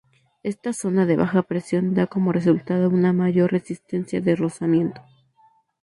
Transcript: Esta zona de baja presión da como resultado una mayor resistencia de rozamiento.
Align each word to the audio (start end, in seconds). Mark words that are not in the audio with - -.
Esta 0.41 0.73
zona 0.73 1.05
de 1.05 1.15
baja 1.15 1.43
presión 1.43 1.93
da 1.93 2.07
como 2.07 2.31
resultado 2.31 2.89
una 2.89 3.13
mayor 3.13 3.51
resistencia 3.51 4.19
de 4.19 4.35
rozamiento. 4.35 4.99